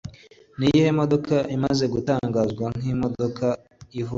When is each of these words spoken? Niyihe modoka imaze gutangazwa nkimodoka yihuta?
Niyihe 0.57 0.89
modoka 0.99 1.35
imaze 1.55 1.85
gutangazwa 1.93 2.65
nkimodoka 2.79 3.45
yihuta? 3.93 4.09